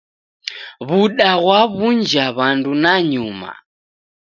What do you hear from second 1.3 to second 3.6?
ghwadaw'unja w'andu nanyuma